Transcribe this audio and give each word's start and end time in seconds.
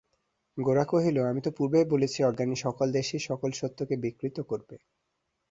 গোরা 0.57 0.85
কহিল, 0.85 1.17
আমি 1.29 1.41
তো 1.43 1.49
পূর্বেই 1.57 1.85
বলেছি 1.93 2.19
অজ্ঞানী 2.23 2.55
সকল 2.65 2.87
দেশেই 2.97 3.21
সকল 3.29 3.49
সত্যকেই 3.59 4.03
বিকৃত 4.05 4.37
করবে। 4.49 4.75